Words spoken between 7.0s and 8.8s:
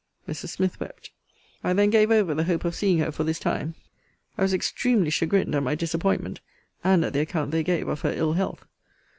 at the account they gave of her ill health.